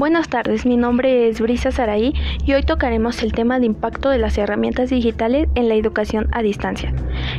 Buenas 0.00 0.30
tardes, 0.30 0.64
mi 0.64 0.78
nombre 0.78 1.28
es 1.28 1.42
Brisa 1.42 1.72
Saraí 1.72 2.14
y 2.46 2.54
hoy 2.54 2.62
tocaremos 2.62 3.22
el 3.22 3.32
tema 3.32 3.60
de 3.60 3.66
impacto 3.66 4.08
de 4.08 4.16
las 4.16 4.38
herramientas 4.38 4.88
digitales 4.88 5.46
en 5.54 5.68
la 5.68 5.74
educación 5.74 6.26
a 6.32 6.40
distancia. 6.40 6.94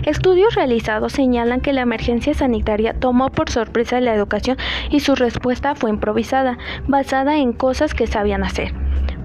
Estudios 0.06 0.54
realizados 0.54 1.12
señalan 1.12 1.62
que 1.62 1.74
la 1.74 1.82
emergencia 1.82 2.36
sanitaria 2.36 2.94
tomó 2.94 3.32
por 3.32 3.50
sorpresa 3.50 4.00
la 4.00 4.14
educación 4.14 4.58
y 4.92 5.00
su 5.00 5.16
respuesta 5.16 5.74
fue 5.74 5.90
improvisada, 5.90 6.60
basada 6.88 7.38
en 7.38 7.54
cosas 7.54 7.96
que 7.96 8.06
sabían 8.06 8.44
hacer 8.44 8.72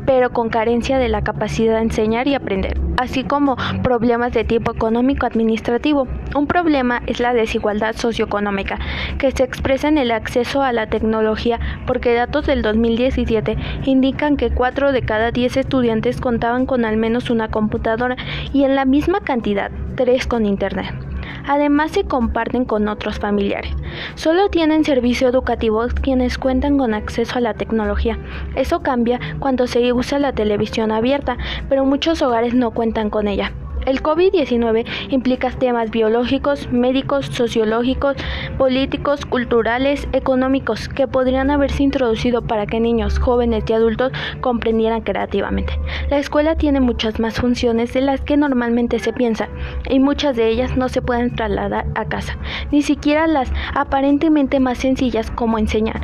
pero 0.06 0.30
con 0.30 0.48
carencia 0.48 0.98
de 0.98 1.08
la 1.08 1.22
capacidad 1.22 1.74
de 1.74 1.82
enseñar 1.82 2.28
y 2.28 2.34
aprender, 2.34 2.78
así 2.96 3.24
como 3.24 3.56
problemas 3.82 4.32
de 4.32 4.44
tipo 4.44 4.72
económico-administrativo. 4.72 6.06
Un 6.34 6.46
problema 6.46 7.02
es 7.06 7.20
la 7.20 7.34
desigualdad 7.34 7.94
socioeconómica, 7.94 8.78
que 9.18 9.30
se 9.32 9.44
expresa 9.44 9.88
en 9.88 9.98
el 9.98 10.10
acceso 10.10 10.62
a 10.62 10.72
la 10.72 10.86
tecnología, 10.86 11.60
porque 11.86 12.14
datos 12.14 12.46
del 12.46 12.62
2017 12.62 13.56
indican 13.84 14.36
que 14.36 14.50
4 14.50 14.92
de 14.92 15.02
cada 15.02 15.30
10 15.30 15.56
estudiantes 15.58 16.20
contaban 16.20 16.66
con 16.66 16.84
al 16.84 16.96
menos 16.96 17.30
una 17.30 17.48
computadora 17.48 18.16
y 18.52 18.64
en 18.64 18.74
la 18.74 18.84
misma 18.84 19.20
cantidad, 19.20 19.70
3 19.96 20.26
con 20.26 20.46
Internet. 20.46 21.05
Además 21.46 21.92
se 21.92 22.04
comparten 22.04 22.64
con 22.64 22.88
otros 22.88 23.18
familiares. 23.18 23.72
Solo 24.14 24.48
tienen 24.48 24.84
servicio 24.84 25.28
educativo 25.28 25.86
quienes 26.02 26.38
cuentan 26.38 26.78
con 26.78 26.94
acceso 26.94 27.38
a 27.38 27.40
la 27.40 27.54
tecnología. 27.54 28.18
Eso 28.54 28.80
cambia 28.82 29.20
cuando 29.38 29.66
se 29.66 29.92
usa 29.92 30.18
la 30.18 30.32
televisión 30.32 30.90
abierta, 30.90 31.36
pero 31.68 31.84
muchos 31.84 32.22
hogares 32.22 32.54
no 32.54 32.70
cuentan 32.72 33.10
con 33.10 33.28
ella. 33.28 33.52
El 33.86 34.02
COVID-19 34.02 34.84
implica 35.10 35.52
temas 35.52 35.92
biológicos, 35.92 36.68
médicos, 36.72 37.26
sociológicos, 37.26 38.16
políticos, 38.58 39.24
culturales, 39.24 40.08
económicos, 40.12 40.88
que 40.88 41.06
podrían 41.06 41.52
haberse 41.52 41.84
introducido 41.84 42.42
para 42.42 42.66
que 42.66 42.80
niños, 42.80 43.20
jóvenes 43.20 43.62
y 43.68 43.72
adultos 43.72 44.10
comprendieran 44.40 45.02
creativamente. 45.02 45.78
La 46.10 46.18
escuela 46.18 46.56
tiene 46.56 46.80
muchas 46.80 47.20
más 47.20 47.40
funciones 47.40 47.94
de 47.94 48.00
las 48.00 48.20
que 48.22 48.36
normalmente 48.36 48.98
se 48.98 49.12
piensa, 49.12 49.48
y 49.88 50.00
muchas 50.00 50.34
de 50.34 50.48
ellas 50.48 50.76
no 50.76 50.88
se 50.88 51.00
pueden 51.00 51.36
trasladar 51.36 51.86
a 51.94 52.06
casa, 52.06 52.36
ni 52.72 52.82
siquiera 52.82 53.28
las 53.28 53.52
aparentemente 53.72 54.58
más 54.58 54.78
sencillas 54.78 55.30
como 55.30 55.58
enseñar 55.58 56.00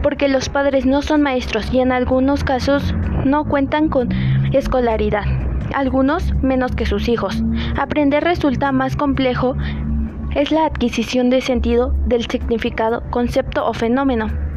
porque 0.00 0.28
los 0.28 0.48
padres 0.48 0.86
no 0.86 1.02
son 1.02 1.22
maestros 1.22 1.74
y 1.74 1.80
en 1.80 1.90
algunos 1.90 2.44
casos 2.44 2.94
no 3.24 3.44
cuentan 3.44 3.88
con 3.88 4.08
escolaridad 4.52 5.24
algunos 5.74 6.34
menos 6.42 6.74
que 6.74 6.86
sus 6.86 7.08
hijos. 7.08 7.42
Aprender 7.78 8.24
resulta 8.24 8.72
más 8.72 8.96
complejo 8.96 9.56
es 10.34 10.50
la 10.50 10.66
adquisición 10.66 11.30
de 11.30 11.40
sentido 11.40 11.94
del 12.06 12.26
significado, 12.26 13.02
concepto 13.10 13.66
o 13.66 13.72
fenómeno. 13.72 14.47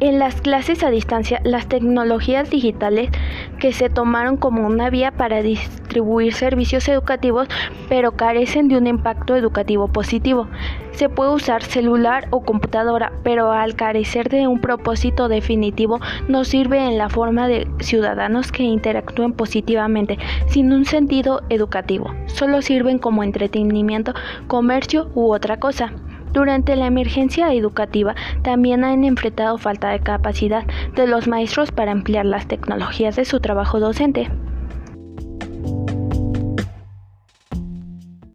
En 0.00 0.20
las 0.20 0.40
clases 0.40 0.84
a 0.84 0.90
distancia, 0.90 1.40
las 1.44 1.66
tecnologías 1.66 2.50
digitales 2.50 3.10
que 3.58 3.72
se 3.72 3.90
tomaron 3.90 4.36
como 4.36 4.64
una 4.66 4.90
vía 4.90 5.10
para 5.10 5.42
distribuir 5.42 6.34
servicios 6.34 6.88
educativos, 6.88 7.48
pero 7.88 8.12
carecen 8.12 8.68
de 8.68 8.76
un 8.76 8.86
impacto 8.86 9.34
educativo 9.34 9.88
positivo. 9.88 10.46
Se 10.92 11.08
puede 11.08 11.32
usar 11.32 11.62
celular 11.62 12.28
o 12.30 12.42
computadora, 12.42 13.12
pero 13.24 13.50
al 13.50 13.74
carecer 13.74 14.28
de 14.28 14.46
un 14.46 14.60
propósito 14.60 15.28
definitivo, 15.28 16.00
no 16.28 16.44
sirve 16.44 16.78
en 16.78 16.98
la 16.98 17.08
forma 17.08 17.48
de 17.48 17.66
ciudadanos 17.80 18.52
que 18.52 18.62
interactúen 18.62 19.32
positivamente, 19.32 20.18
sin 20.46 20.72
un 20.72 20.84
sentido 20.84 21.42
educativo. 21.48 22.14
Solo 22.26 22.62
sirven 22.62 22.98
como 22.98 23.22
entretenimiento, 23.22 24.14
comercio 24.46 25.10
u 25.14 25.32
otra 25.32 25.58
cosa. 25.58 25.92
Durante 26.32 26.76
la 26.76 26.86
emergencia 26.86 27.52
educativa 27.52 28.14
también 28.42 28.84
han 28.84 29.04
enfrentado 29.04 29.58
falta 29.58 29.90
de 29.90 30.00
capacidad 30.00 30.64
de 30.94 31.06
los 31.06 31.26
maestros 31.28 31.72
para 31.72 31.92
emplear 31.92 32.26
las 32.26 32.46
tecnologías 32.46 33.16
de 33.16 33.24
su 33.24 33.40
trabajo 33.40 33.80
docente. 33.80 34.28